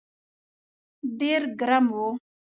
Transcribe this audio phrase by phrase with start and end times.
[1.19, 2.03] ډېر ګرم و.